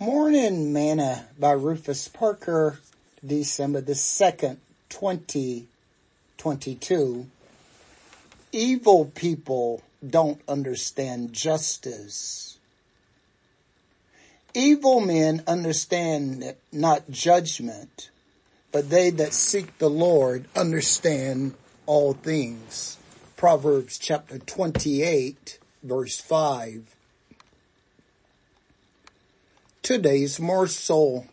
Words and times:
Morning 0.00 0.72
Manna 0.72 1.26
by 1.40 1.50
Rufus 1.50 2.06
Parker, 2.06 2.78
December 3.26 3.80
the 3.80 3.94
2nd, 3.94 4.58
2022. 4.90 7.26
Evil 8.52 9.06
people 9.06 9.82
don't 10.08 10.40
understand 10.46 11.32
justice. 11.32 12.58
Evil 14.54 15.00
men 15.00 15.42
understand 15.48 16.54
not 16.70 17.10
judgment, 17.10 18.10
but 18.70 18.90
they 18.90 19.10
that 19.10 19.32
seek 19.32 19.78
the 19.78 19.90
Lord 19.90 20.44
understand 20.54 21.54
all 21.86 22.12
things. 22.12 22.98
Proverbs 23.36 23.98
chapter 23.98 24.38
28 24.38 25.58
verse 25.82 26.20
5 26.20 26.94
today's 29.88 30.38
morsel. 30.38 31.26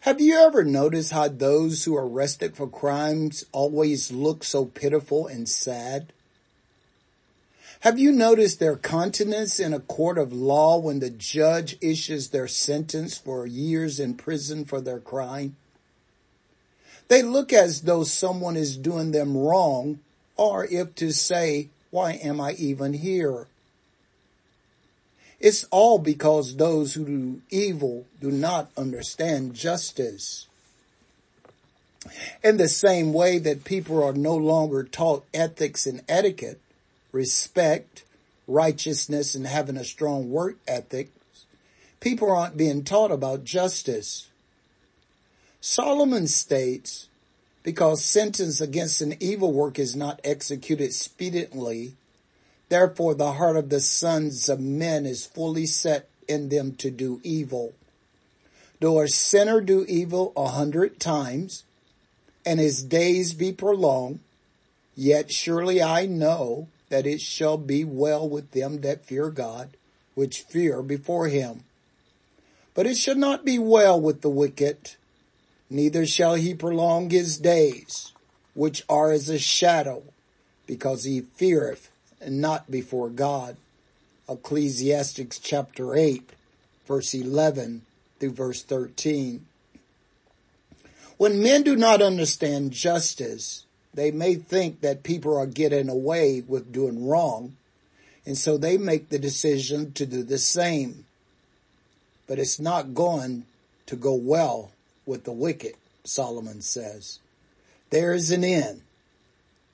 Have 0.00 0.20
you 0.20 0.34
ever 0.40 0.64
noticed 0.64 1.12
how 1.12 1.28
those 1.28 1.84
who 1.84 1.94
are 1.94 2.08
arrested 2.08 2.56
for 2.56 2.66
crimes 2.66 3.44
always 3.52 4.10
look 4.10 4.42
so 4.42 4.64
pitiful 4.64 5.28
and 5.28 5.48
sad? 5.48 6.12
Have 7.82 7.96
you 7.96 8.10
noticed 8.10 8.58
their 8.58 8.76
countenance 8.76 9.60
in 9.60 9.72
a 9.72 9.78
court 9.78 10.18
of 10.18 10.32
law 10.32 10.78
when 10.78 10.98
the 10.98 11.10
judge 11.10 11.76
issues 11.80 12.30
their 12.30 12.48
sentence 12.48 13.16
for 13.16 13.46
years 13.46 14.00
in 14.00 14.14
prison 14.14 14.64
for 14.64 14.80
their 14.80 14.98
crime? 14.98 15.54
They 17.06 17.22
look 17.22 17.52
as 17.52 17.82
though 17.82 18.02
someone 18.02 18.56
is 18.56 18.76
doing 18.76 19.12
them 19.12 19.36
wrong 19.36 20.00
or 20.36 20.64
if 20.64 20.96
to 20.96 21.12
say, 21.12 21.68
why 21.90 22.14
am 22.14 22.40
I 22.40 22.54
even 22.54 22.94
here? 22.94 23.46
It's 25.40 25.64
all 25.70 25.98
because 25.98 26.56
those 26.56 26.92
who 26.92 27.04
do 27.04 27.42
evil 27.50 28.04
do 28.20 28.30
not 28.30 28.70
understand 28.76 29.54
justice. 29.54 30.46
In 32.44 32.58
the 32.58 32.68
same 32.68 33.12
way 33.12 33.38
that 33.38 33.64
people 33.64 34.02
are 34.02 34.12
no 34.12 34.36
longer 34.36 34.84
taught 34.84 35.24
ethics 35.32 35.86
and 35.86 36.02
etiquette, 36.08 36.60
respect, 37.10 38.04
righteousness, 38.46 39.34
and 39.34 39.46
having 39.46 39.76
a 39.76 39.84
strong 39.84 40.30
work 40.30 40.56
ethic, 40.68 41.10
people 42.00 42.30
aren't 42.30 42.56
being 42.56 42.84
taught 42.84 43.10
about 43.10 43.44
justice. 43.44 44.28
Solomon 45.60 46.26
states, 46.26 47.08
because 47.62 48.02
sentence 48.02 48.60
against 48.60 49.00
an 49.00 49.14
evil 49.20 49.52
work 49.52 49.78
is 49.78 49.94
not 49.94 50.20
executed 50.24 50.92
speedily, 50.94 51.94
Therefore 52.70 53.14
the 53.14 53.32
heart 53.32 53.56
of 53.56 53.68
the 53.68 53.80
sons 53.80 54.48
of 54.48 54.60
men 54.60 55.04
is 55.04 55.26
fully 55.26 55.66
set 55.66 56.08
in 56.28 56.50
them 56.50 56.76
to 56.76 56.88
do 56.88 57.20
evil. 57.24 57.74
Though 58.78 59.00
a 59.00 59.08
sinner 59.08 59.60
do 59.60 59.84
evil 59.88 60.32
a 60.36 60.46
hundred 60.46 61.00
times, 61.00 61.64
and 62.46 62.60
his 62.60 62.84
days 62.84 63.34
be 63.34 63.50
prolonged, 63.52 64.20
yet 64.94 65.32
surely 65.32 65.82
I 65.82 66.06
know 66.06 66.68
that 66.90 67.06
it 67.06 67.20
shall 67.20 67.58
be 67.58 67.84
well 67.84 68.28
with 68.28 68.52
them 68.52 68.82
that 68.82 69.04
fear 69.04 69.30
God, 69.30 69.76
which 70.14 70.42
fear 70.42 70.80
before 70.80 71.26
him. 71.26 71.64
But 72.74 72.86
it 72.86 72.96
shall 72.96 73.16
not 73.16 73.44
be 73.44 73.58
well 73.58 74.00
with 74.00 74.20
the 74.20 74.30
wicked, 74.30 74.94
neither 75.68 76.06
shall 76.06 76.36
he 76.36 76.54
prolong 76.54 77.10
his 77.10 77.36
days, 77.36 78.12
which 78.54 78.84
are 78.88 79.10
as 79.10 79.28
a 79.28 79.40
shadow, 79.40 80.04
because 80.66 81.02
he 81.02 81.22
feareth 81.22 81.90
and 82.20 82.40
not 82.40 82.70
before 82.70 83.08
God. 83.08 83.56
Ecclesiastes 84.28 85.38
chapter 85.38 85.96
8 85.96 86.30
verse 86.90 87.14
11 87.14 87.82
through 88.18 88.32
verse 88.32 88.64
13. 88.64 89.46
When 91.18 91.40
men 91.40 91.62
do 91.62 91.76
not 91.76 92.02
understand 92.02 92.72
justice, 92.72 93.64
they 93.94 94.10
may 94.10 94.34
think 94.34 94.80
that 94.80 95.04
people 95.04 95.38
are 95.38 95.46
getting 95.46 95.88
away 95.88 96.42
with 96.48 96.72
doing 96.72 97.06
wrong, 97.06 97.56
and 98.26 98.36
so 98.36 98.58
they 98.58 98.76
make 98.76 99.08
the 99.08 99.20
decision 99.20 99.92
to 99.92 100.04
do 100.04 100.24
the 100.24 100.38
same. 100.38 101.04
But 102.26 102.40
it's 102.40 102.58
not 102.58 102.92
going 102.92 103.44
to 103.86 103.94
go 103.94 104.14
well 104.14 104.72
with 105.06 105.22
the 105.22 105.32
wicked, 105.32 105.74
Solomon 106.02 106.60
says. 106.60 107.20
There 107.90 108.12
is 108.12 108.32
an 108.32 108.42
end. 108.42 108.82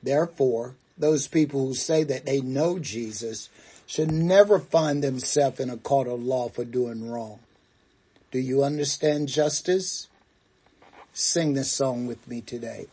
Therefore, 0.00 0.76
those 1.00 1.26
people 1.26 1.66
who 1.66 1.74
say 1.74 2.04
that 2.04 2.26
they 2.26 2.40
know 2.40 2.78
Jesus 2.78 3.48
should 3.86 4.12
never 4.12 4.58
find 4.58 5.02
themselves 5.02 5.58
in 5.58 5.70
a 5.70 5.76
court 5.76 6.06
of 6.06 6.22
law 6.22 6.48
for 6.48 6.64
doing 6.64 7.10
wrong. 7.10 7.40
Do 8.30 8.38
you 8.38 8.62
understand 8.62 9.28
justice? 9.28 10.06
Sing 11.12 11.54
this 11.54 11.72
song 11.72 12.06
with 12.06 12.28
me 12.28 12.40
today. 12.40 12.86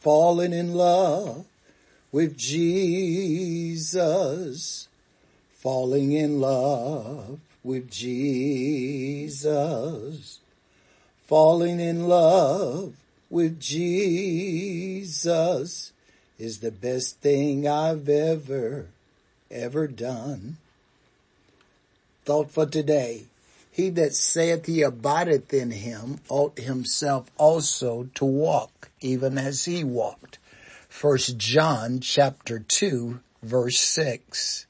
Falling 0.00 0.52
in 0.52 0.74
love 0.74 1.46
with 2.12 2.36
Jesus. 2.36 3.28
Falling 5.54 6.12
in 6.12 6.40
love 6.40 7.40
with 7.64 7.90
Jesus. 7.90 9.48
Falling 11.26 11.80
in 11.80 12.08
love 12.08 12.94
with 13.30 13.58
Jesus 13.58 15.91
is 16.42 16.58
the 16.58 16.72
best 16.72 17.20
thing 17.20 17.68
I've 17.68 18.08
ever, 18.08 18.88
ever 19.48 19.86
done. 19.86 20.56
Thought 22.24 22.50
for 22.50 22.66
today. 22.66 23.26
He 23.70 23.90
that 23.90 24.14
saith 24.16 24.66
he 24.66 24.82
abideth 24.82 25.54
in 25.54 25.70
him 25.70 26.18
ought 26.28 26.58
himself 26.58 27.30
also 27.38 28.08
to 28.16 28.24
walk, 28.24 28.90
even 29.00 29.38
as 29.38 29.66
he 29.66 29.84
walked. 29.84 30.38
First 30.88 31.38
John 31.38 32.00
chapter 32.00 32.58
2 32.58 33.20
verse 33.44 33.78
6. 33.78 34.66